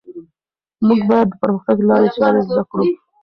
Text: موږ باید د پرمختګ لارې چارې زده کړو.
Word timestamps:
موږ 0.87 0.99
باید 1.09 1.27
د 1.29 1.33
پرمختګ 1.41 1.77
لارې 1.89 2.09
چارې 2.17 2.41
زده 2.47 2.63
کړو. 2.69 2.83